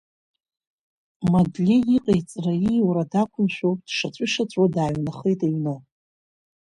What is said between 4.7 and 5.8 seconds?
дааҩнаахеит аҩны.